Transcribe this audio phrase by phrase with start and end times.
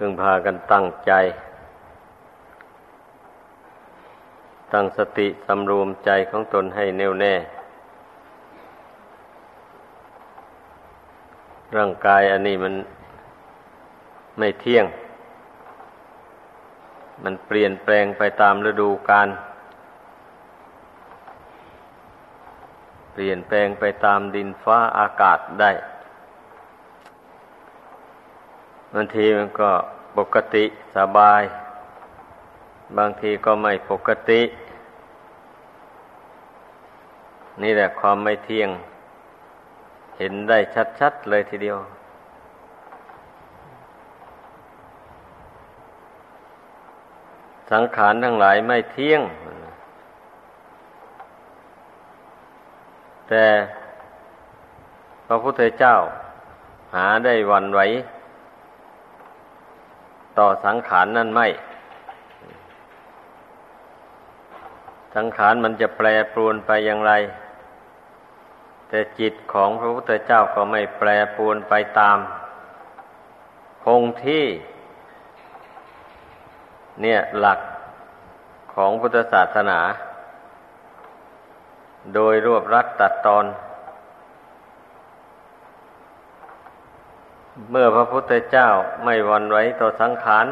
[0.00, 1.12] พึงพากันตั้งใจ
[4.72, 7.34] ตั้งสติสำรวมใจของตนให้แน่วแน่
[11.76, 12.74] ร่างกายอันนี้มัน
[14.38, 14.86] ไม่เที่ยง
[17.24, 19.28] มันเปลี่ยนแปลงไปตามฤดูกาล
[23.12, 25.70] เปลี่ยนแปลงไปตามดินฟ้าอากาศได้
[28.94, 29.70] บางทีมันก็
[30.16, 30.64] ปกติ
[30.96, 31.42] สบาย
[32.98, 34.40] บางทีก็ไม่ปกติ
[37.62, 38.70] นี่แหละความไม่เที่ยง
[40.18, 40.58] เห็นได้
[41.00, 41.78] ชัดๆเลยทีเดียว
[47.72, 49.22] สังขารทั้งหลายไม่เที่ยง
[53.28, 53.46] แต่
[55.26, 55.94] พระพุทธเจ้า
[56.94, 57.80] หาได้วันไหว
[60.38, 61.48] ต่อสังขารนนั่นไม่
[65.16, 67.12] สังขารมันจะแปรปรวนไปอย่างไร
[68.88, 72.18] แต่จิตของพระพุทธเจ้าก็ไม่แปรปรวนไปตาม
[73.84, 74.44] คงที่
[77.02, 77.60] เนี่ยหลัก
[78.74, 79.80] ของพุทธศาสนา
[82.14, 83.44] โดยรวบรัดตัดตอน
[87.70, 88.68] เมื่อพระพุทธเจ้า
[89.04, 90.46] ไม่วันไหวต่อสังขาร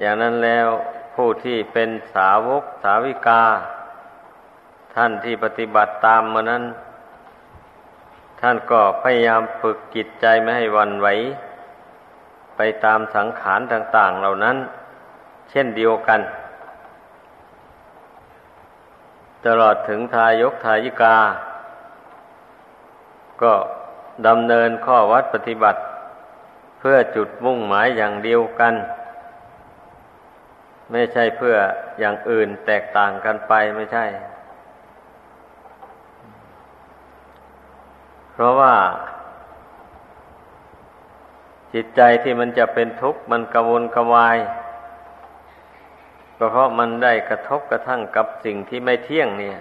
[0.00, 0.68] อย่างนั้นแล้ว
[1.14, 3.42] ผู้ที่เป็นสาวกสาวิกา
[4.94, 6.64] ท่านที่ปฏิบัติตามมานั้น
[8.40, 11.08] ท่านก็พยายามฝึกจิตใจไม่ให้วันไหว
[12.56, 14.56] ไปตามสังขารต่างๆเหล่านั้น
[15.50, 16.20] เช่นเดียวกัน
[19.46, 21.16] ตลอดถึงทายกทายิกา
[23.42, 23.52] ก็
[24.26, 25.80] ดำเนินข้อวัดปฏิบัติ
[26.78, 28.74] เพื่อจุดมุ่งหมายอย่างเดียวกัน
[30.92, 31.56] ไม่ใช่เพื่อ
[31.98, 34.06] อย่างอื่นแตกต่างกันไปไม่ใช่
[38.32, 38.74] เพราะว่า
[41.74, 44.38] จิตใจที่มันจะเป็นทุกข์มันกระวนกระวาย
[46.38, 49.58] ก็เพราะมันได้กระทบกระทั่งกับสิ่งที่ไม่เที่ยงเนี่ย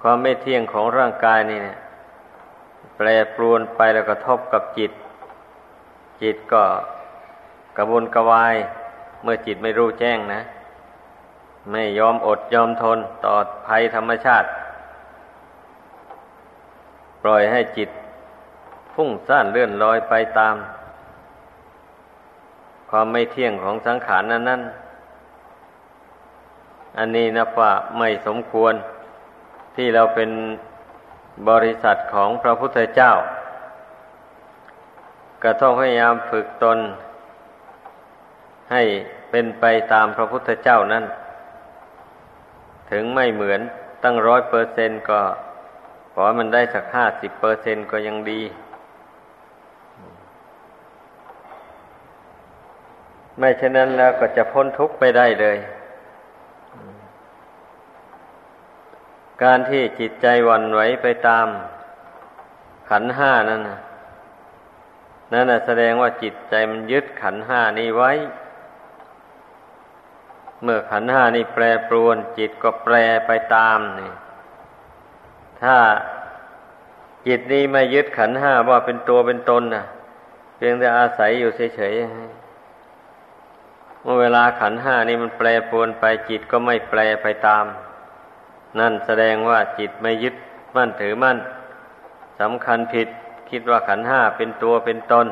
[0.00, 1.78] ความไม่เที่ยงของร่างกายนี่เนี่ย
[2.96, 4.92] แปรปรวนไปแล้วกระทบกับจิต
[6.22, 6.62] จิตก็
[7.76, 8.54] กระวนกระวาย
[9.22, 10.40] เมื่อจิตไม่รู้แจ้งนะ
[11.70, 13.34] ไม่ยอมอดยอมทนต่อ
[13.66, 14.48] ภัยธรรมชาติ
[17.22, 17.90] ปล่อยให้จิต
[18.94, 20.56] ฟุ้งซ่านเลื่อนลอยไปตาม
[22.90, 24.62] ความไม่เที่ยงของสังขารนั้นนั้น
[26.98, 28.74] อันนี้นะว่าไม่สมควร
[29.76, 30.30] ที่เราเป็น
[31.48, 33.12] บริษัทของพระพุทธเจ้า
[35.42, 36.78] ก็ต้องพยายามฝึกตน
[38.72, 38.82] ให้
[39.30, 41.04] เป็นไปตามพระพุทธเจ้านั้น
[42.90, 43.60] ถึงไม่เหมือน
[44.02, 45.20] ตั้งร้อยเปอร์เซนก็
[46.12, 48.42] ขอมันได้สักห้าสิบเปอร์เซนก็ยังดี
[53.38, 55.56] ไม่เช่นนั้นแล้วก็จะพ้นทุกข์ไปได้เลย
[59.42, 61.46] การที่จิตใจวันไหวไปตาม
[62.90, 63.78] ขันห้านั่นนะ
[65.32, 68.12] นั่นนะแสดงว่าจิตใจมันยึดขันห้านี้ไว้
[70.62, 72.94] เมื่อขันห้านี้แปรปรวน จิตก็แปร
[73.26, 74.12] ไปตามนี่
[75.62, 75.76] ถ้า
[77.26, 79.84] จิตนี้ไม่ยึดขันห้าว่าเป็นตัวเป็นตนนะ
[80.56, 87.64] เพียงแต่อาศัยอยู่เฉยๆเมื่อเวลาขันห้านี้มันแปรปรวนไปจิตก็ไม่แปรไปตาม
[88.78, 90.34] นั่นแสดงว่าจิตไม่ยึด
[90.76, 91.38] มั่นถือมั่น
[92.40, 93.08] สำคัญผิด
[93.50, 95.26] คิดว่าขันห้าเป็นตัวเป็นตน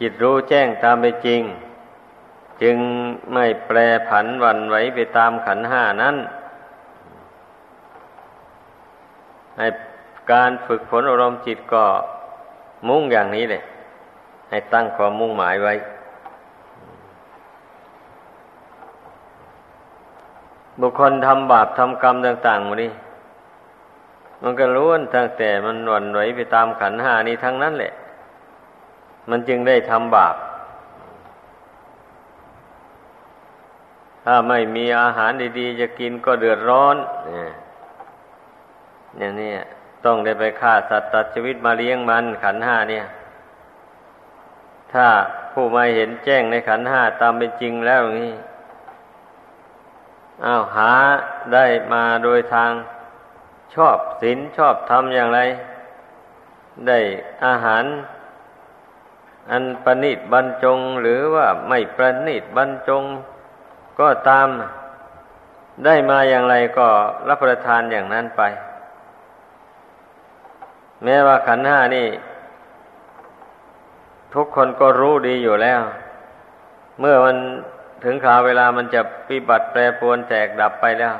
[0.00, 1.42] จิตรู้แจ้งตามไปจริง
[2.62, 2.76] จึง
[3.32, 6.16] ไม่แปรผันวันไหวไปตามขันห้านั้น
[9.58, 9.66] ให้
[10.32, 11.84] การฝึกฝนอารมณ์จิตก็
[12.88, 13.62] มุ่งอย่างนี้เลย
[14.50, 15.74] ให้ตั้งความมุ่งหมายไว้
[20.80, 22.92] บุคคลทำบาปทำกรรมต่างๆมานี่
[24.42, 27.92] มันก็ล้วนตั้งแต่มันหวนไหวไปตามขันหานี้ทั้งนั้นแหละ
[29.30, 30.36] มันจึงได้ทำบาป
[34.24, 36.96] ถ้าไม่มีอาหารดีๆ จะกินก็เดือดร้อน
[39.18, 39.52] อย่างนี้
[40.04, 43.04] ต้องได้ไปฆ่าสัตว์ตัดชีวิตมาเลี้ยงมันขันห้าเนี่ย
[44.92, 45.06] ถ้า
[45.52, 48.32] ผู้ไม่เห็นแจ้งในขันห้าตามเป็นจริงแล้วนี้
[50.44, 50.92] อ้าวหา
[51.54, 52.72] ได้มาโดยทาง
[53.74, 55.40] ชอบศีลชอบทำอย่างไร
[56.86, 56.98] ได้
[57.46, 57.84] อาหาร
[59.50, 63.02] อันประณีตบรรจงหรือว่าไม่ประณีตบรรจง
[64.00, 64.48] ก็ตาม
[65.84, 66.86] ได้มาอย่างไรก็
[67.28, 68.42] รับประทานอย่างนั้นไป
[71.04, 72.06] แม้ว่าขันห้านี่
[74.34, 75.80] ทุกคนก็รู้ดีอยู่แล้ว
[77.00, 77.36] เมื่อมัน
[78.02, 81.14] ถึงข่าวเวลามันจะปิบัติแปรปรวนแตกดับไปแล้ว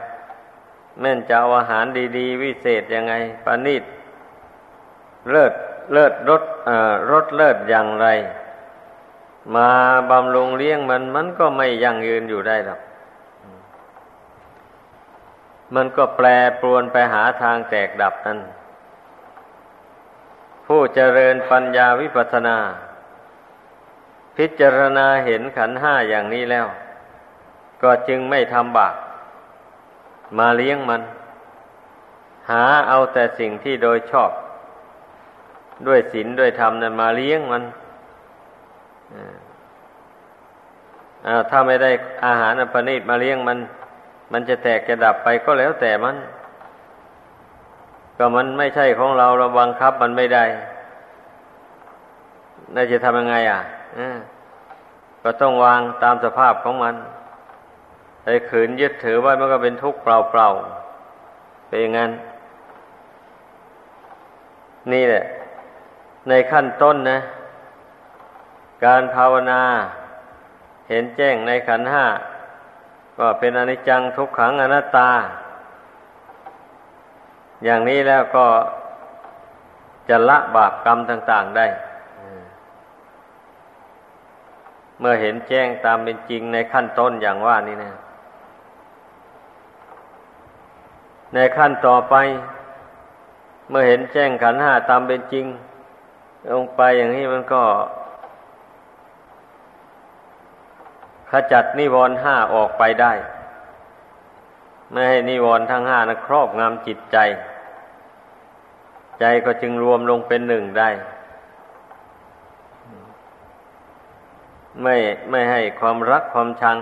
[1.00, 1.84] แม่นจะเอาอาหาร
[2.18, 3.14] ดีๆ วิเศษยังไง
[3.44, 3.82] ปานิด
[5.30, 5.52] เลิศ
[5.92, 6.42] เลิศรส
[7.10, 8.06] รสเลิศอย่างไร
[9.54, 9.68] มา
[10.10, 12.80] บำรุงเลี้ยงมันมันก็ไม่ยั่งยืนอยู่ได้หรอก
[15.74, 16.26] มันก็แปร
[16.60, 18.38] ปรวนไปหาทางแตกดับนั้น
[20.66, 22.56] ผู้เจริญปัญญาวิปัสสนา
[24.36, 26.66] พิจารณาเห็นขันห้าอย่างนี้แล้ว
[27.82, 28.94] ก็จึงไม่ทำบาป
[30.38, 31.02] มาเลี้ยงมัน
[32.50, 34.30] หาเอาแต่สิ่งที่โดยชอบ
[35.86, 37.62] ด้วยศีลด้วยธรรมนั้นมาเลี้ยงมัน
[41.50, 41.90] ถ้าไม่ได้
[42.26, 43.58] อาหารอภนิตมาเลี้ยงมัน
[44.32, 46.16] มันจะแตกจะดับไปก็แล้วแต่มัน
[48.18, 50.44] ก็มันไม่ใช่ของเราเราบังคับมันไม่ได้
[52.74, 53.60] น่าจะทำยังไง อะ
[55.22, 56.94] ก็ต้องวางตามสภาพของมัน
[58.26, 62.10] ไอ้ขืนยึดถือไว่ามันก็เป็นทุกข์เปล่าๆเป็นอย่างนั้น
[64.92, 65.24] นี่แหละ
[66.28, 67.18] ในขั้นต้นนะ
[68.84, 69.62] การภาวนา
[70.88, 72.04] เห็นแจ้งในขันห้า
[73.18, 75.10] ก็เป็นอนิจจังทุกขังอนัตตา
[77.64, 78.46] อย่างนี้แล้วก็
[80.08, 81.66] จะละบาปกรรมต่าง ๆได้
[85.04, 87.92] เมื่อเห็นแจ้งตามเป็นจริงในขั้นต้นอย่างว่านี้นะ
[91.34, 92.14] ในขั้นต่อไป
[93.70, 95.46] เมื่อเห็นแจ้งขันห้าตามเป็นจริง
[96.52, 97.62] ลงไปอย่างนี้มันก็
[101.30, 103.12] ขจัดนิวรณ์ห้าออกไปได้
[104.90, 107.16] ไม่ให้นิวรณ์ทั้งห้านะครอบงำจิตใจ
[109.20, 110.90] ใจก็จึงรวมลงเป็นหนึ่งได้
[114.82, 114.96] ไม่
[115.30, 116.78] ไม่ให้ความรักความชัง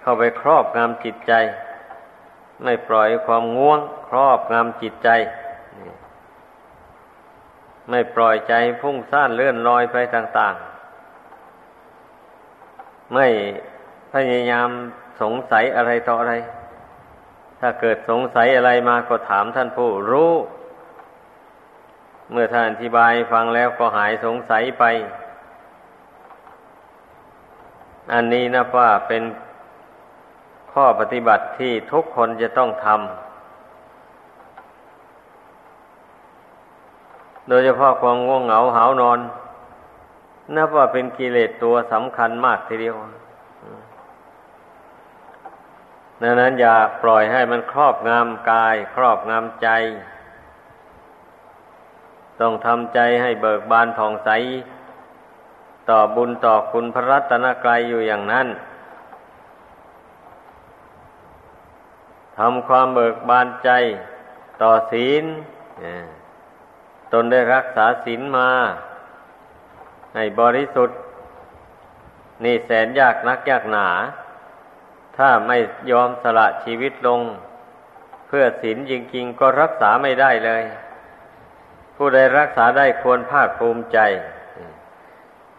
[0.00, 1.32] เข้าไปครอบงำจิตใจ
[2.64, 5.08] ไม่ปล่อยความง่วง ครอบงำจิตใจ
[7.90, 13.26] ไม่ปล่อยใจพุ่งซ่านเลื่อนลอยไปต่างๆ ไม่
[14.12, 14.68] พยายาม
[15.20, 16.34] สงสัยอะไรต่ออะไร
[17.60, 20.32] ถ้าเกิดสงสัยอะไรมาก็ถามท่านผู้รู้
[22.30, 24.84] เมื่อท่านอธิบายฟังแล้วก็หายสงสัยไป
[28.12, 29.22] อันนี้นะว่าเป็น
[30.72, 32.96] ข้อปฏิบัติที่ทุกคนจะต้องทำ
[37.48, 39.18] โดยเฉพาะความง่วงเหงาหานอน
[40.56, 42.94] นับว่าเป็นกิเลสตัวสำคัญมากทีเดียว
[46.22, 49.68] ดังนั้นอย่าปล่อยให้มันครอบงำกาย ครอบงำใจ
[52.40, 54.30] ต้องทำใจให้เบิกบานผ่องใส
[55.90, 58.48] ต่อบุญต่อคุณพระรัตนกรายอยู่อย่างนั้น
[62.38, 63.70] ทำความเบิกบานใจ
[64.62, 65.24] ต่อศีล
[67.12, 68.50] ตนได้รักษาศีลมา
[70.14, 70.98] ให้บริสุทธิ์
[72.44, 73.88] นี่แสนยากนักยากหนา
[75.16, 75.58] ถ้าไม่
[75.90, 77.20] ยอมสละชีวิตลง
[78.28, 80.62] เพื่อศีลจริงๆ ก็รักษาไม่ได้เลย
[81.96, 83.98] ผู้ใดรักษาได้ควรภาคภูมิใจ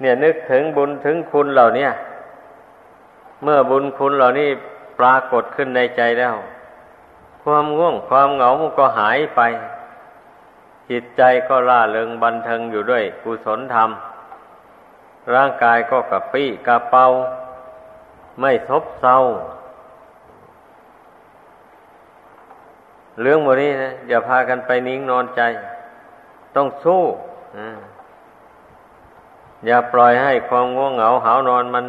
[0.02, 1.88] เนี่ยนึกถึงบุญถึงคุณเหล่านี้
[3.44, 4.50] เมื่อบุญคุณเหล่านี้
[5.00, 6.36] ปรากฏขึ้นในใจแล้ว
[7.44, 9.42] ความง่วงความเหงามันก็หายไป
[10.90, 13.90] จิตใจก็ล่าเริงบันเทิงอยู่ด้วยกุศลธรรม
[15.34, 17.06] ร่างกายก็กระปี้กระเป๋า
[18.40, 19.18] ไม่ทบเศร้า
[23.22, 25.42] เรื่องโมนี้นะอย่าพากันไปนิ่งนอนใจ
[26.56, 27.02] ต้องสู้
[27.58, 27.60] อ
[29.66, 31.86] อย่าปล่อยให้ความง่วงเหงาหานอนมัน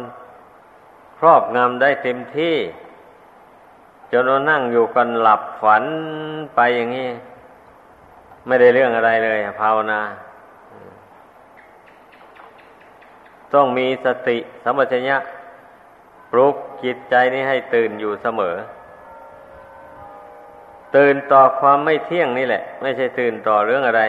[1.17, 2.55] ครอบงำได้เต็มที่
[4.11, 5.83] จนเรานั่งอยู่กันหลับฝัน
[6.55, 7.09] ไปอย่างนี้
[8.47, 10.01] ไม่ได้เรื่องอะไรเลยภาวนา
[13.53, 15.17] ต้องมีสติสัมปชัญญะ
[16.31, 18.55] ปลุกจิตใจนี้ให้ตื่นอยู่เสมอ
[20.95, 24.01] ตื่นต่อความไม่เที่ยงนี่แหละ ไม่ใช่ตื่นต่อเรื่องอะไร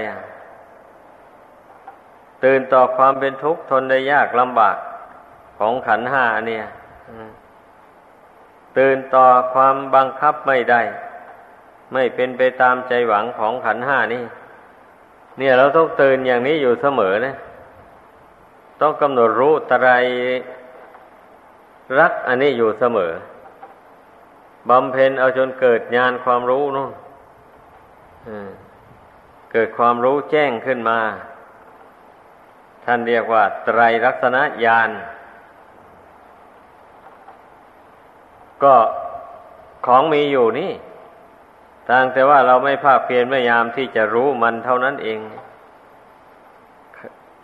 [2.45, 4.77] ตื่นต่อความเป็นทุกข์ทนได้ยากลำบาก
[5.59, 6.65] ของขันห้าเนี่ย
[8.79, 10.83] ตื่นต่อความบังคับไม่ได้
[11.93, 14.25] ไม่เป็นไปตามใจหวังของขันห้านี่
[15.39, 17.37] เนี่ยเราต้องตื่นอย่างนี้อยู่เสมอนะ
[18.81, 20.05] ต้องกำหนดรู้ตราย
[21.99, 23.13] รักอันนี้อยู่เสมอ
[24.71, 26.91] บำเพ็ญเอาจนเกิดญาณความรู้นู่น
[29.53, 30.99] เกิดความรู้แจ้งขึ้นมา
[32.85, 34.91] ท่านเรียกว่า ไตรลักษณญาณ
[38.63, 38.75] ก็
[39.87, 40.73] ของมีอยู่นี่
[41.89, 45.19] ต่างแต่ว่าเราไม่ภาคเพียรพยายามที่จะรู้มันเท่านั้นเอง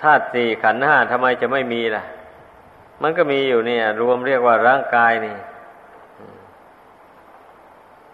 [0.03, 2.05] ธาตุสี่ขันธ์ห้าทำไมจะไม่มีล่ะ
[3.03, 5.37] มันก็มีอยู่เนี่ย รวมเรียกว่าร่างกายนี่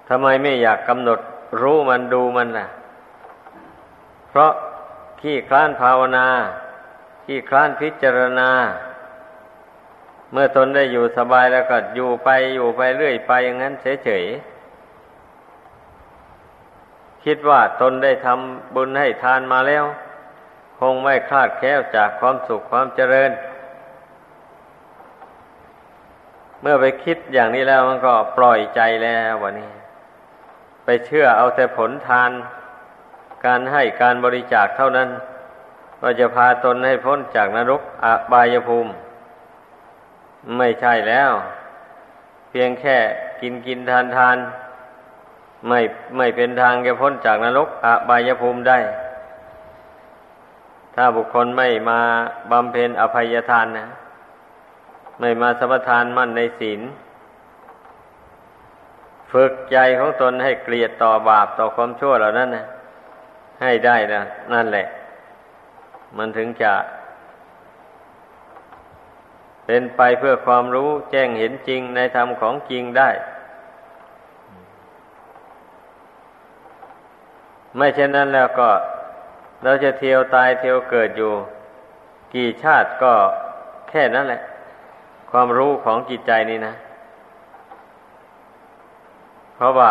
[0.09, 1.21] ทำไมไม่อยากกำหนด
[1.61, 2.67] รู้มันดูมันล่ะ
[4.29, 4.53] เพราะ
[5.21, 6.27] ขี้คลานภาวนา
[7.27, 8.51] ขี้คลานพิจารณา
[10.33, 19.85] เมื่อตนได้อยู่สบายแล้วก็อยู่ไปอยู่ไปเรื่อยไปอย่างนั้นเฉยๆคิดว่าตนได้ทำบุญให้ทานมาแล้ว
[20.79, 23.31] คงไม่คลาดแคล้วจากความสุขความเจริญ
[26.61, 29.73] เมื่อไปคิดอย่างนี้แล้วมันก็ปล่อยใจแล้ววันนี้
[30.85, 32.31] ไปเชื่อเอาแต่ผลทาน
[33.47, 35.09] การให้การบริจาคเท่านั้น
[36.03, 38.91] ว่าจะพาตนให้พ้นจากนรกอบายภูมิ
[40.59, 41.31] ไม่ใช่แล้ว
[42.51, 42.97] เพียงแค่
[43.41, 44.37] กินกินทานทาน
[45.69, 45.81] ไม่
[46.17, 48.79] ไม่เป็นทางจะพ้นจากนรกอบายภูมิได้
[50.95, 52.01] ถ้าบุคคลไม่มา
[52.51, 53.87] บำเพ็ญอภัยทานนะ
[55.21, 56.81] ไม่มาสมทานมั่นในศีล
[59.33, 62.65] ฝึกใจของตนให้เกลียดต่อบาปต่อความชั่วเหล่านั้นนะ
[63.63, 64.23] ให้ได้นะ
[64.53, 64.87] นั่นแหละ
[66.19, 66.73] มันถึงจะ
[69.67, 73.11] เป็นไปเพื่อความรู้แจ้งเห็นจริงในธรรมของจริงได้
[77.77, 78.71] ไม่เช่นนั้นแล้วก็
[79.65, 81.33] เราจะเที่ยวตายเที่ยวเกิดอยู่
[82.35, 83.13] กี่ชาติก็
[83.89, 84.41] แค่นั้นแหละ
[85.31, 86.75] ความรู้ของจิตใจนี่นะ
[89.55, 89.91] เพราะว่า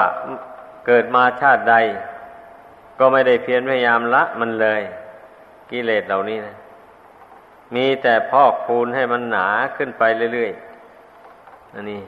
[0.85, 1.75] เกิดมาชาติใด
[2.99, 4.81] ก็ไม่ได้เพียรพยายามละมันเลย
[5.71, 6.55] กิเลสเหล่านี้นะ
[7.75, 10.03] มีแต่พอกพูนให้มันหนาขึ้นไป
[10.33, 12.01] เรื่อยๆอันนี้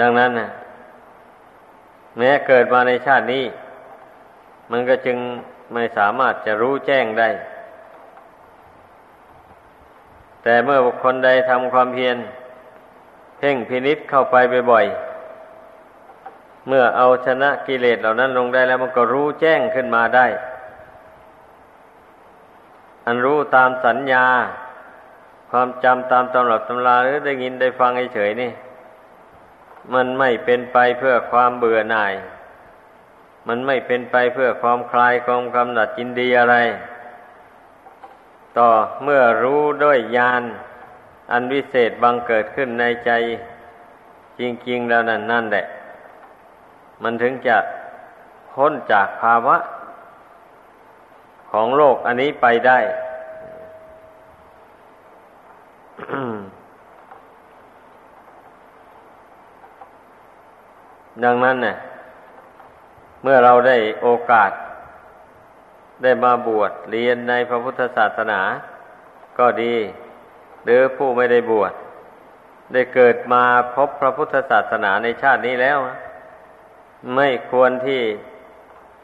[0.00, 0.48] ดังนั้นนะ
[2.18, 3.44] แม้เกิดมาในชาตินี้
[4.70, 5.18] มันก็จึง
[5.72, 7.28] ไม่สามารถจะรู้แจ้งได้
[10.42, 12.16] แต่เมื่อบุคคลใดทำความเพียร
[13.38, 14.36] เพ่งพินิษเข้าไป
[14.70, 20.26] บ่อยๆเมื่อเอาชนะกิเลสเหล่านั้นลงได้แล้วมันก็รู้แจ้งขึ้นมาได้
[23.06, 24.26] อันรู้ตามสัญญา
[25.50, 28.50] ความจำตามตำรับตำราหรือได้ยินได้ฟังเฉยๆนี่
[29.94, 32.14] มันไม่เป็นไปเพื่อความเบื่อหน่าย
[33.48, 36.56] มันไม่เป็นไปเพื่อความคลายความกำหนัดจินดีอะไร
[38.58, 38.70] ต่อ
[39.02, 40.42] เมื่อรู้ด้วยญาณ
[41.32, 43.10] อันวิเศษบังเกิดขึ้นในใจ
[44.38, 45.66] จริง ๆ แล้วนั่นนั่นแหละ
[47.02, 47.56] มันถึงจะ
[48.54, 49.56] พ้นจากภาวะ
[51.56, 52.78] ของโลกอันนี้ไปได้
[61.24, 61.76] ดังนั้นเนี่ย
[63.22, 64.50] เมื่อเราได้โอกาส
[66.02, 68.40] ได้มาบวชเรียนในพระพุทธศาสนา
[69.38, 69.74] ก็ดี
[70.64, 71.72] หรือผู้ไม่ได้บวช
[72.72, 73.44] ได้เกิดมา
[73.74, 75.78] พบพระพุทธศาสนาในชาตินี้แล้ว
[77.14, 78.02] ไม่ควรที่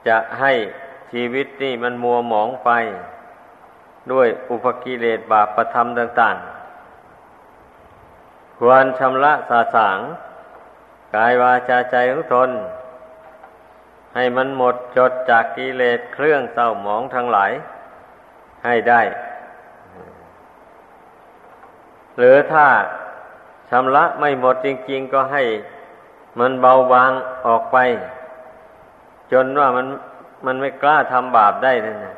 [0.09, 0.53] จะให้
[1.13, 2.71] ชีวิตนี่มันมัวหมองไป
[4.13, 9.99] ด้วยอุปกิเลสบาปประธรรมต่างๆ ควรชำระสาสาง
[11.15, 12.51] กายวาจาใจของตน
[14.15, 17.53] ให้มันหมดจดจากกิเลสเครื่องเศร้าหมองทั้งหลาย
[18.65, 19.03] ให้ได้
[22.19, 22.67] หรือถ้า
[23.71, 25.43] ชำระไม่หมดจริง ๆ ก็ให้
[26.39, 27.11] มันเบาบาง
[27.47, 27.77] ออกไป
[29.33, 29.87] จนว่ามัน
[30.47, 32.17] มันไม่กล้าทำบาปได้นั่นนะ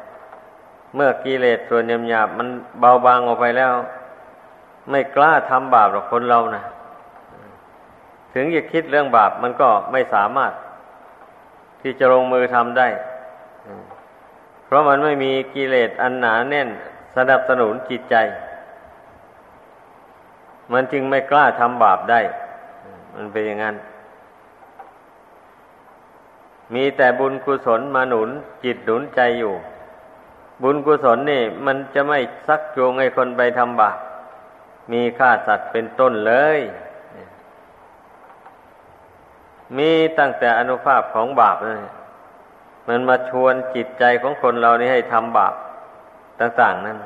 [0.94, 2.48] เมื่อกิเลสส่วนหยาบมัน
[2.80, 3.72] เบาบางออกไปแล้ว
[4.90, 6.62] ไม่กล้าทำบาปหรอกคนเรานะ
[8.34, 10.52] ถึงจะคิดเรื่องบาปมันก็ไม่สามารถ
[11.82, 12.88] ที่จะลงมือทำได้
[14.64, 16.68] เพราะมันไม่มีกิเลสอันหนาแน่น
[17.16, 18.16] สนับสนุนจิตใจ
[20.72, 22.20] มันจึงไม่กล้าทำบาปได้
[23.14, 23.76] มันเป็นอย่างนั้น
[26.74, 28.28] มีแต่บุญกุศลมาหนุน
[28.64, 29.54] จิตหนุนใจอยู่
[30.62, 33.98] บุญกุศลนี่ มันจะไม่ซักจูงให้คนไปทำบาป
[34.92, 36.60] มีฆ่าสัตว์เป็นต้นเลย
[39.76, 41.82] มีตั้งแต่อนุภาพของบาปเลย
[42.88, 45.54] มันมาชวนจิตใจของคนเรานี่ให้ทำบาป
[46.40, 46.98] ต่างๆนั่น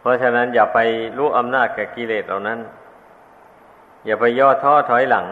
[0.00, 0.78] เพราะฉะนั้นอย่าไป
[1.18, 2.58] รู้อำนาจแก่กิเลสเหล่านั้น
[4.06, 5.26] อย่าไปย่อท้อถอยหลัง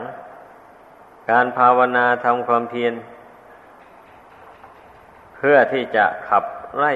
[1.31, 2.95] การภาวนาทำความเพียร
[5.37, 6.45] เพื่อที่จะขับ
[6.79, 6.93] ไล่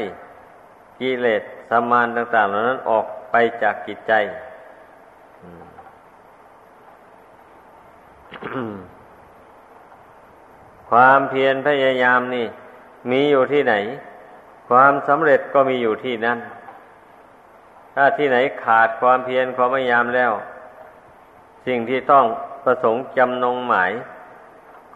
[1.01, 4.13] กิเลสสมานต่างๆเหล่านั้นออกไปจากกิจใจ
[10.91, 12.47] ความเพียรพยายามนี่
[13.11, 13.75] มีอยู่ที่ไหน
[14.69, 16.39] ความสำเร็จก็มีอยู่ที่นั่น
[17.95, 20.33] ถ้าที่ไหนขาดความเพียรความพยายามแล้ว
[21.67, 22.25] สิ่งที่ต้อง
[22.65, 23.93] ประสงค์จำนงหมาย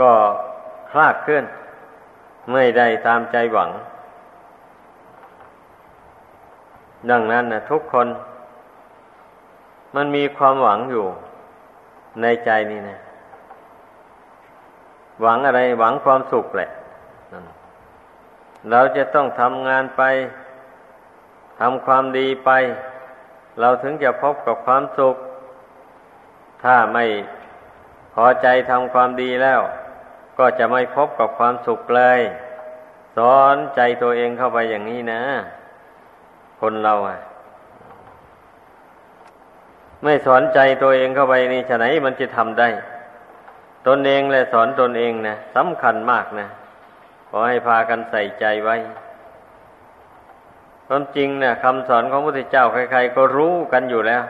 [0.03, 0.13] ก็
[0.91, 1.45] คลาดเคลื่อน
[2.53, 3.71] ไม่ได้ตามใจหวัง
[7.11, 8.07] ดังนั้นนะทุกคน
[9.97, 11.07] มันมีความหวังอยู่
[12.23, 12.99] ในใจนี่นะ
[15.23, 16.69] หวังอะไรหวังความสุขแหละ
[18.71, 20.03] เราจะต้องทำงานไป
[21.61, 22.51] ทำความดีไป
[23.61, 25.17] เราถึงจะพบกับความสุข
[26.63, 27.05] ถ้าไม่
[28.15, 29.61] พอใจทำความดีแล้ว
[30.43, 32.21] ก็จะไม่พบกับความสุขเลย
[33.17, 35.23] สอนใจตัวเองเข้าไปอย่างนี้นะ
[36.61, 37.19] คนเราอะ
[40.03, 42.69] ไม่สอนใจตัวเองเข้าไปนี่ฉะไหนมันจะทำได้
[43.87, 46.49] ตนเองและสอนตนเองนะสำคัญมากนะ
[47.29, 48.77] ขอให้พากันใส่ใจไว้
[50.87, 54.23] ความจริงเนี่ยคำสอนของพระพุทธเจ้าใครๆก็รู้กันอยู่แล้ว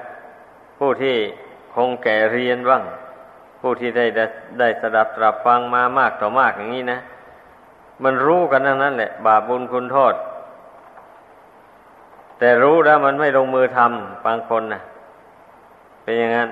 [0.79, 1.17] ผู้ที่
[1.75, 2.83] คงแก่เรียนบ้าง
[3.63, 4.07] ผู้ที่ได้
[4.61, 6.99] ได้สดับตรับฟังมามากต่อมากอย่างนี้นะ
[8.03, 10.15] มันรู้กันทั้งนั้นแหละ บาปบุญคุณโทษ
[12.39, 14.81] แต่รู้แล้วมันไม่ลงมือทำบางคนนะ
[16.03, 16.49] เป็นอย่างนั้น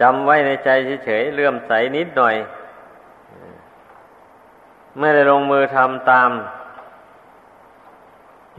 [0.00, 0.70] จำไว้ในใจ
[1.04, 2.36] เฉยๆเลื่อมใสนิดหน่อย
[4.98, 6.30] ไม่ได้ลงมือทำตาม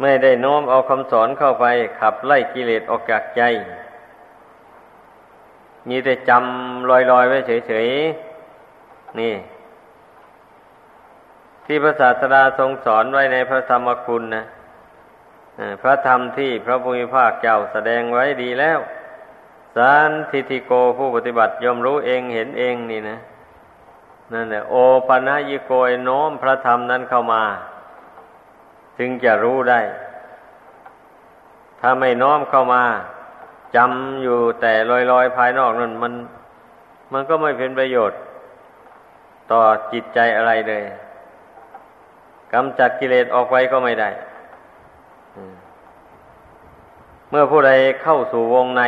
[0.02, 1.66] ไม่ได้น้อมเอาคำสอนเข้าไป
[2.00, 3.42] ขับไล่กิเลสออกจากใจ
[5.90, 9.34] มีแต่จำลอยๆไว้เฉยๆ นี่
[11.66, 14.46] ที่พระศาสดาทรงสอนไว้ในพระธรรมคุณนะ
[15.82, 18.80] พระธรรมที่พระพุทธภาคเจ้าแสดงไว้ดีแล้ว
[19.76, 23.18] สารทิติโกผู้ปฏิบัติยอมรู้เองเห็นเองนี่นะ
[24.34, 24.76] นั่นแหละโอ
[25.08, 27.44] ปัญญิโกยโน้มพระธรรมนั้นเข้ามา
[28.98, 29.82] จึงจะรู้ได้
[31.80, 32.84] ถ้าไม่น้อมเข้ามา
[33.76, 34.74] จำอยู่แต่
[35.12, 36.14] ลอยๆภายนอกนั่นมัน
[37.14, 38.20] มันก็ไม่เป็นประโยชน์
[39.52, 39.62] ต่อ
[39.92, 40.84] จิตใจอะไรเลย
[42.54, 44.10] กำจัดกิเลสออกไปก็ไม่ได้
[47.30, 47.72] เมื่อผู้ใด
[48.04, 48.84] เข้าสู่วงใน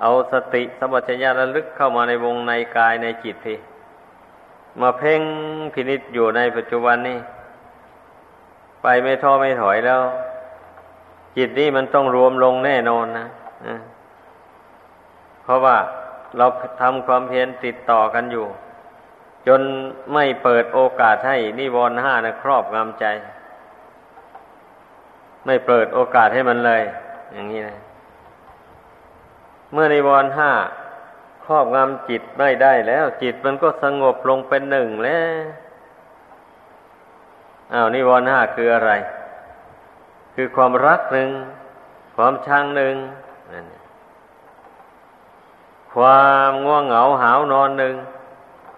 [0.00, 3.56] เอาสติสัมัชัญญาระลึกเข้ามาในวงในกายในจิตที
[4.80, 5.22] มาเพ่ง
[5.74, 7.18] พินิษอยู่ในปัจจุบันนี้
[8.82, 10.00] ไปไม่ท้อไม่ถอยแล้ว
[11.36, 13.26] จิตนี้มันต้องรวมลงแน่นอนนะ
[15.42, 15.76] เพราะว่า
[16.38, 16.46] เรา
[16.80, 18.46] ทำความเพียรติดต่อกันอยู่
[19.46, 19.60] จน
[20.14, 23.06] ไม่เปิดโอกาสให้นิวรณ์ห้านะครอบงำใจ
[25.46, 26.82] ไม่เปิดโอกาสให้มันเลย
[27.32, 27.78] อย่างนี้นะ
[29.72, 30.52] เมื่อนิวรณ์ห้า
[31.44, 35.42] ครอบงำจิตไม่ได้แล้ว จิตมันก็สงบลงเป็นหนึ่งแล้ว
[37.72, 38.92] อ้าวนิวรณ์ห้าคืออะไร
[40.34, 41.30] คือความรักหนึ่ง
[42.16, 42.94] ความชังหนึ่ง
[45.92, 47.94] ความง่วงเหงาหาวนอนหนึ่ง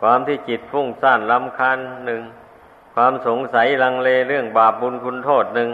[0.01, 2.23] ความที่จิตฟุ้งซ่านลำคันหนึ่ง
[2.95, 5.69] ความสงสัยลังเลเรื่องบาปบุญคุณโทษหนึ่ง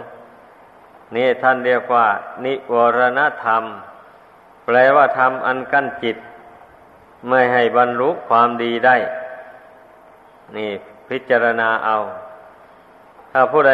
[1.15, 2.07] นี่ท่านเรียกว่า
[2.45, 3.63] นิวรณธรรม
[4.65, 6.17] แปลว่าธรรมอันกั้นจิต
[7.29, 8.97] ไม่ให้บรรลุความดีได้
[10.57, 10.71] นี่
[11.09, 11.97] พิจารณาเอา
[13.33, 13.73] ถ้าผู้ใด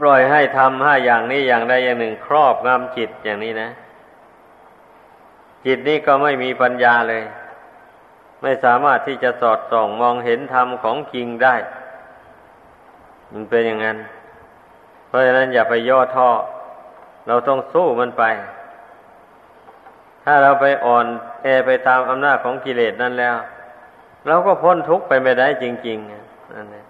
[0.00, 3.70] ปล่อยให้ทำห้าอย่างนี้อย่างใดอย่างหนึ่ง ครอบงำจิตอย่างนี้นะ
[5.66, 7.22] จิตนี้ก็ไม่มีปัญญาเลย
[8.42, 11.54] ไม่สามารถที่จะสอดส่องมองเห็นธรรมของจริงได้
[13.32, 13.98] มันเป็นอย่างนั้น
[15.06, 16.30] เพราะฉะนั้นอย่าไปย่อท้อ
[17.28, 18.24] เราต้องสู้มันไป
[20.24, 21.06] ถ้าเราไปอ่อน
[21.42, 23.36] แอไปตามอำนาจของกิเลสนั่นแล้ว
[24.26, 26.84] เราก็พ้นทุกข์ไปไม่ได้จริงๆนั่นแหละ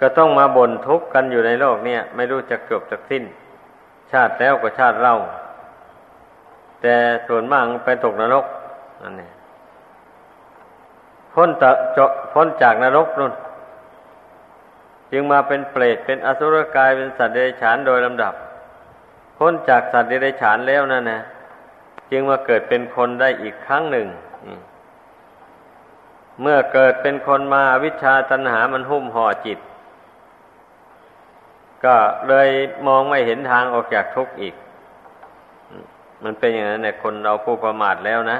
[0.00, 3.24] ก็ต้องมาบ่นทุกข์กันอยู่ในโลกเนี่ยไม่รู้จะจบจากสิ้น
[4.12, 5.16] ชาติแล้วก็ชาติเล่า
[6.82, 6.94] แต่
[7.28, 8.44] ส่วนมากไปตกนรก
[9.02, 9.32] นั่นเอง
[11.32, 13.32] พ้นตะจาะพ้นจากนรกนู่น
[15.12, 18.34] จึงมาเป็นเปรตเป็นอสุรกายเป็นสัตว์เดรัจฉานโดยลำดับ
[19.38, 21.20] พ้นจากสัตว์เดรัจฉานแล้วนั่นนะ
[22.10, 24.08] จึงมาเกิดเป็นคนได้อีกครั้งหนึ่ง
[26.40, 29.58] เมื่อเกิดเป็นคนมาวิชาตัณหามันหุ้มห่อจิต
[31.84, 31.94] ก็
[32.28, 32.48] เลย
[32.86, 34.54] มองไม่เห็นทางออกจากทุกข์อีก
[36.24, 38.38] มันเป็นอย่างนั้นเนี่ยคนเราผู้ประมาทแล้วนะ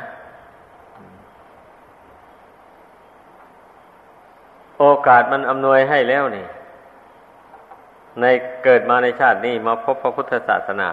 [4.78, 6.46] โอกาสมันอำนวยให้แล้วนี่
[8.20, 8.24] ใน
[8.64, 10.90] เกิดมาในชาตินี้มาพบพระพุทธศาสนา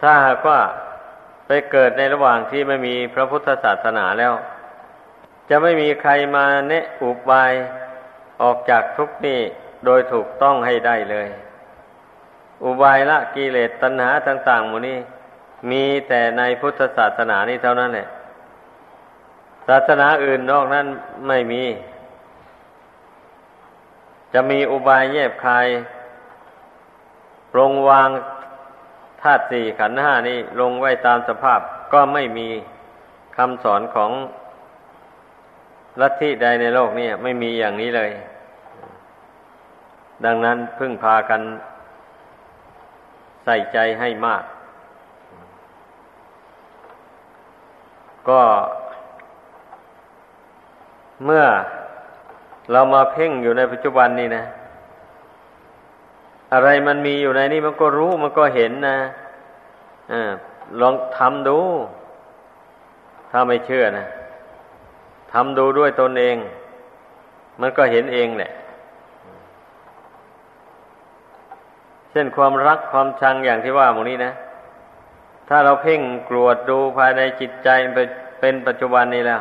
[0.00, 0.60] ถ้าหากว่า
[1.46, 4.32] ไปเกิดในระหว่างที่ไม่มีพระพุทธศาสนาแล้ว
[5.50, 7.52] จะไม่มีใครมาเนะอุบาย
[8.42, 9.40] ออกจากทุกข์นี้
[9.86, 11.28] โดยถูกต้องให้ได้เลย
[12.64, 14.98] อุบายละกิเลสตัณหาต่าง ๆ หมดนี้
[15.70, 18.08] มีแต่ในพุทธศาสนานี้เท่านั้นแหละ
[19.68, 20.86] ศาสนาอื่นนอกนั้น
[21.28, 21.62] ไม่มี
[24.32, 25.66] จะมีอุบายแยบคาย
[27.52, 28.08] ปรงวาง
[29.22, 31.60] ธาตุสี่ขันธ์ห้านี้ลงไว้ตามสภาพ
[31.92, 32.48] ก็ไม่มี
[33.36, 34.10] คำสอนของ
[36.00, 38.10] ลัทธิใดในโลกนี้ไม่มีอย่างนี้เลย
[40.24, 41.40] ดังนั้นพึ่งพากัน
[43.44, 44.44] ใส่ใจให้มาก
[48.28, 48.40] ก็
[51.24, 51.44] เมื่อ
[52.72, 54.44] เรามาเพ่งอยู่ในปัจจุบันนี้นะ
[56.52, 58.98] อะไรมันมีอยู่ในนี้มันก็รู้มันก็เห็นนะ
[60.12, 60.14] อ
[60.80, 61.58] ลองทำดู
[63.30, 64.06] ถ้าไม่เชื่อนะ
[65.32, 66.36] ทำดูด้วยตนเอง
[67.60, 68.50] มันก็เห็นเองแหละ
[72.16, 74.32] ช่นความรักความชังอย่างที่ว่าหมนี้นะ
[75.48, 77.68] ถ้าเราเพ่งกรวดดูภายในจิตใจ
[78.40, 79.40] เป็นปัจจุบันนี้แล้ว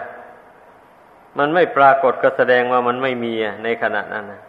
[1.38, 3.34] มันไม่ปรากฏก็แสดงว่ามันไม่มี
[3.64, 4.42] ในขณะนั้นนะ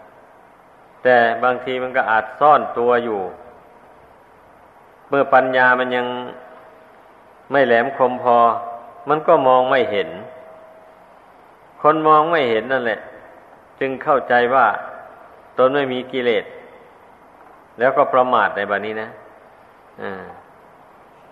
[1.02, 3.20] แต่บางทีมันก็อาจซ่อนตัวอยู่
[5.08, 6.06] เมื่อปัญญามันยัง
[7.52, 8.38] ไม่แหลมคมพอ
[9.08, 10.08] มันก็มองไม่เห็น
[11.82, 13.00] คนมองไม่เห็นนั่นแหละ
[13.80, 14.66] จึงเข้าใจว่า
[15.58, 16.44] ตนไม่มีกิเลส
[17.78, 19.08] แล้วก็ประมาทในบัดนี้นะ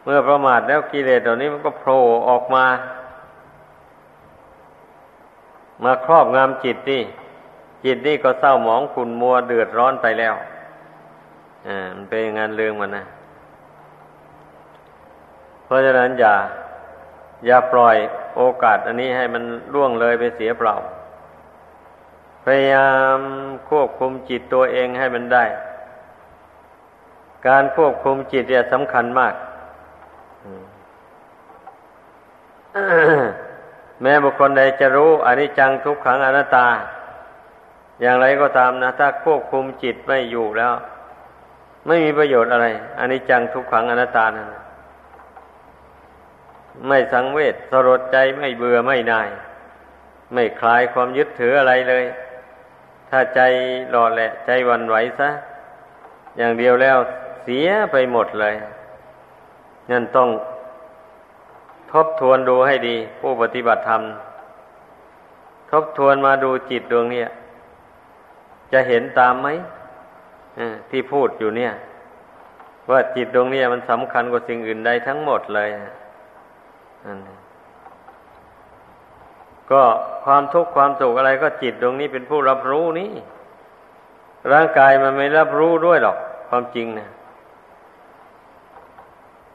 [0.03, 2.65] เมื่อประมาทแล้วกิเลสตัวนี้มันก็โผล่ออกมา
[5.85, 7.03] มาครอบงำจิตนี่
[7.85, 10.35] จิตนี่ก็เศร้าหมองขุ่นมัวเดือดร้อนไปแล้ว
[11.67, 13.05] อ่ามันเป็นงานเรื่องมันนะ
[15.65, 16.35] เพราะฉะนั้นอย่า
[17.47, 17.97] อย่าปล่อย
[18.37, 19.43] โอกาสอันนี้ให้มัน
[19.75, 20.75] ล่วงเลยไปเสียเปล่า
[22.45, 23.19] พยายาม
[23.69, 25.45] ควบคุมจิตตัวเองให้มันได้
[27.49, 29.35] การควบคุมจิตเนี่ยสำคัญมาก
[34.03, 36.69] แม้บุคคลใดจะรู้อนิจจังทุกขังอนัตตา
[38.01, 40.75] อย่างไรก็ตามนะ ถ้าควบคุมจิตไม่อยู่แล้ว
[41.87, 42.67] ไม่มีประโยชน์อะไร
[43.01, 44.49] อนิจจังทุกขังอนัตตานั้น
[46.89, 49.29] ไม่สังเวชสลดใจไม่เบื่อไม่นาย
[50.35, 52.05] ไม่คลายความยึดถืออะไรเลย
[53.11, 53.41] ถ้าใจ
[53.91, 55.29] หล่อแหละ ใจวันไหวซะ
[56.39, 56.99] อย่างเดียวแล้ว
[57.45, 58.55] เสียไปหมดเลย
[59.91, 60.29] นั่นต้อง
[61.93, 64.03] ทบทวนดูให้ดี ผู้ปฏิบัติธรรม
[65.71, 67.23] ทบทวนมาดูจิตดวงนี้
[68.73, 69.49] จะเห็นตามไหม
[70.91, 71.73] ที่พูดอยู่เนี่ย
[72.91, 75.69] ว่าจิตดวงนี้มันสำคัญกว่าสิ่งอื่นใดทั้งหมดเลย
[79.71, 79.83] ก็
[80.25, 83.11] ความทุกข์ความสุขอะไรก็จิตตรงนี้เป็นผู้รับรู้นี่
[84.53, 86.17] ร่างกายมันไม่รับรู้ด้วยหรอก
[86.49, 87.09] ความจริงนะ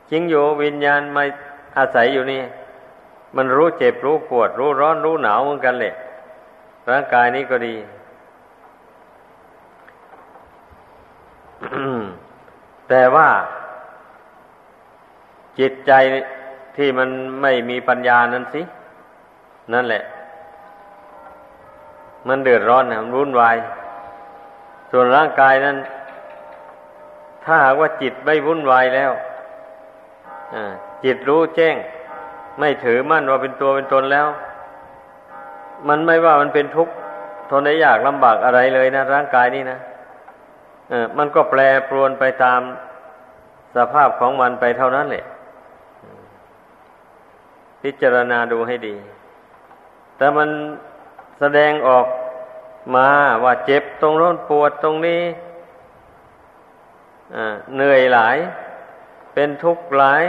[0.10, 1.24] จริงอยู่วิญญาณมา
[1.78, 2.41] อาศัยอยู่นี่
[3.36, 5.93] มันรู้เจ็บรู้ปวด รู้ร้อนรู้หนาวเหมือนกันแหละ
[6.89, 7.76] ร่างกายนี้ก็ดี
[12.89, 13.28] แต่ว่า
[15.60, 15.91] จิตใจ
[16.78, 17.10] ที่มัน
[17.41, 18.62] ไม่มีปัญญานั้นสิ
[19.74, 20.04] นั่นแหละ
[22.28, 23.58] มันเดือดร้อนนะมันวุ่นวาย
[24.91, 25.78] ส่วนร่างกายนั้น
[27.43, 29.12] ถ้าหากว่าจิตไม่วุ่นวายแล้ว
[31.04, 31.76] จิตรู้แจ้ง
[32.60, 34.28] ไม่ถือมั่นว่าเป็นตัวเป็นตนแล้ว
[35.88, 36.94] มันไม่ว่ามันเป็นทุกข์
[37.50, 39.80] ทนได้ยากลำบากอะไรเลยนะ ร่างกายนี้นะ
[41.18, 41.60] มันก็แปร
[41.90, 42.62] ปรวนไปตาม
[43.76, 45.26] สภาพของมันไปเท่านั้นแหละ
[47.82, 48.96] พิจารณาดูให้ดี
[50.18, 50.50] แต่มัน
[51.40, 52.06] แสดงออก
[52.96, 53.10] มา
[53.44, 55.22] ว่าเจ็บตรงโน้นปวดตรงนี้
[57.76, 58.38] เหนื่อยหลาย
[59.34, 60.24] เป็นทุกข์หลาย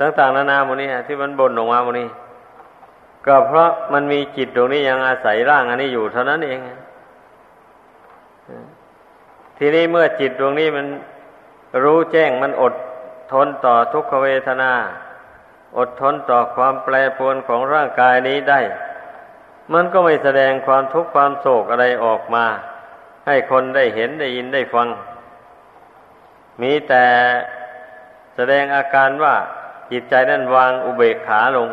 [0.00, 2.08] ต่างๆนานาโมนี้ที่มันบ่นออกมาโมนี้
[3.26, 6.60] ก็เพราะมันมีจิตตรงนี้ยังอาศัยร่างอันนี้อยู่เท่านั้นเอง
[9.58, 10.86] ทีนี้เมื่อจิตดวงนี้มัน
[11.84, 12.74] รู้แจ้งมันอด
[13.32, 14.72] ทนต่อทุกขเวทนา
[15.78, 18.60] อดทนต่อความแปรปรวนของร่างกายนี้ได้
[19.72, 22.44] มันก็ไม่แสดงความทุกข์ความโศกอะไรออกมา
[23.26, 24.88] ให้คนได้เห็นได้ยินได้ฟัง
[26.60, 27.04] มีแต่
[28.36, 29.34] แสดงอาการว่า
[29.90, 31.68] จิตใจนั้นวางอุเบกขาลง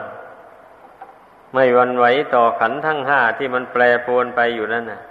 [1.53, 5.01] ไม่วันไหวต่อขันทั้งห้าที่มันแปรปรวนไปอยู่นั่นน่ะ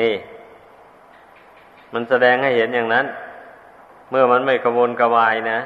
[0.00, 0.14] นี่
[1.92, 3.06] มันแสดงให้เห็นอย่างนั้น
[4.10, 5.58] เมื่อมันไม่กระวนกระวายนะ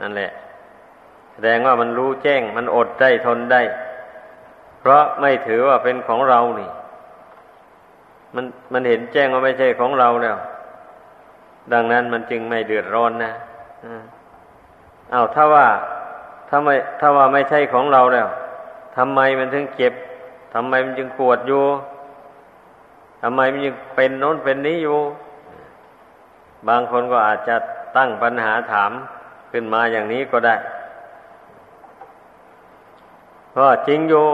[0.00, 0.30] นั่นแหละ
[1.32, 3.62] แสดงว่ามันรู้แจ้ง มันอดได้ทนได้
[4.80, 6.70] เพราะไม่ถือว่าเป็นของเรานี่
[8.34, 10.36] มันมันเห็นแจ้งว่าไม่ใช่ของเราแล้ว
[11.72, 13.32] ดังนั้นมันจึงไม่เดือดร้อนนะ
[15.12, 15.66] อ้าวถ้าว่า
[16.48, 18.28] ถ้าไม่ถ้าว่าไม่ใช่ของเราแล้ว
[18.96, 19.92] ทำไมมันถึงเจ็บ
[20.54, 21.64] ทำไมมันจึงปวดอยู่
[23.22, 24.98] ทำไมมันยังเป็นโน้นเป็นนี้อยู่
[26.68, 27.56] บางคนก็อาจจะ
[27.96, 28.92] ตั้งปัญหาถาม
[29.50, 30.56] ขึ้นมาอย่างนี้ก็ได้
[33.56, 34.26] ก็จริงอยู่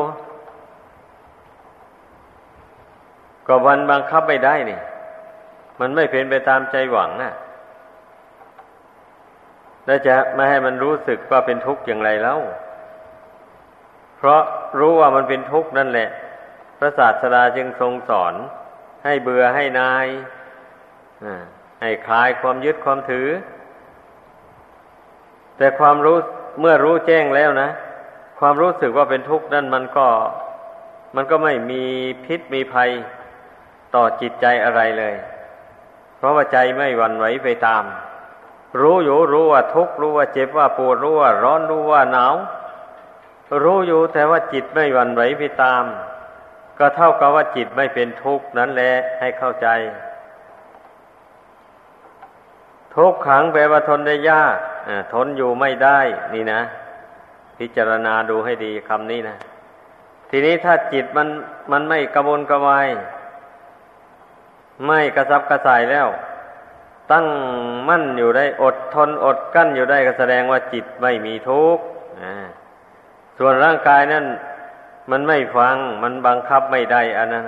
[3.47, 4.79] ก็วันบังคับไม่ได้นี่
[5.83, 7.33] มันไม่เป็นไปตามใจหวังนะ่ะ
[9.87, 12.39] แล้วจะไม่ให้มันรู้สึกว่าเป็นทุกข์อย่างไรแล้ว
[14.17, 14.43] เพราะ
[14.79, 16.09] รู้ว่ามันเป็นทุกข์นั่นแหละ
[16.79, 18.35] พระศาสดาจึงทรงสอน
[19.05, 20.07] ให้เบื่อให้นาย
[21.81, 23.29] ให้คลายความยึดความถือ
[25.57, 26.17] แต่ความรู้
[26.61, 27.69] เมื่อรู้แจ้งแล้วนะ
[28.41, 30.09] ความรู้สึกว่าเป็นทุกข์นั่นมันก็
[31.17, 31.83] มันก็ไม่มี
[32.25, 32.91] พิษมีภัย
[33.95, 35.15] ต่อจิตใจอะไรเลย
[36.23, 37.85] เพราะว่าใจไม่หวั่นไหวไปตาม
[38.81, 42.35] รู้อยู่รู้ว่าทุกข์รู้ว่าเจ็บว่าปวดรู้ว่าร้อนรู้ว่าหนาว
[43.63, 45.85] รู้อยู่แต่ว่าจิตไม่หวั่นไหวไปตาม
[46.79, 49.67] ก็เท่ากับว่าจิตไม่เป็นทุกข์นั้นแหละให้เข้าใจ
[52.95, 54.57] ทุกขังแปลว่าทนได้ยาก
[55.13, 55.99] ทนอยู่ไม่ได้
[56.35, 56.61] นี่นะ
[57.59, 59.37] พิจารณาดูให้ดีคำนี้นะ
[60.31, 61.29] ทีนี้ถ้าจิตมัน
[61.73, 62.89] มันไม่กระวนกระวาย
[64.87, 66.09] ไม่กระซับกระส่ายแล้ว
[67.13, 67.27] ตั้ง
[67.89, 71.85] มั่นอยู่ได้อดทนอดกั้นอยู่ได้ก็แสดงว่าจิตไม่มีทุกข์
[73.39, 74.25] ส่วนร่างกายนั่น
[75.11, 77.45] มันไม่ฟัง มันบังคับไม่ได้อันนั้น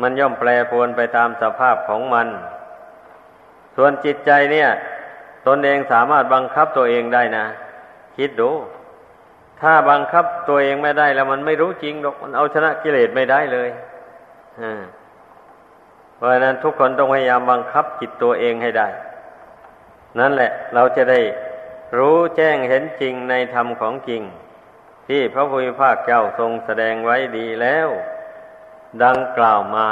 [0.00, 2.28] มันย่อมแปรปรวนไปตามสภาพของมัน
[3.76, 4.68] ส่วนจิตใจเนี่ย
[5.46, 7.46] ตนเองสามารถบังคับตัวเองได้นะ
[8.16, 8.50] คิดดู
[9.60, 13.68] ถ้าบังคับตัวเองไม่ได้แล้วมันไม่รู้จริงหรอก มันเอาชนะกิเลสไม่ได้เลย
[14.60, 14.82] อ่า
[16.22, 18.88] ราะนั้นทุกคนต้องพยายามบังคับจิตตัวเองให้ได้
[20.18, 21.20] นั่นแหละเราจะได้
[21.98, 24.22] รู้แจ้งเห็นจริงในธรรมของจริง
[25.08, 27.88] ที่พระพุทธภาคเจ้าทรงแสดงไว้ดีแล้ว
[29.04, 29.90] ดังกล่าวมา